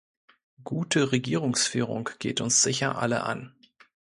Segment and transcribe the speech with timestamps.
[0.63, 3.53] Gute Regierungsführung geht uns sicher alle an.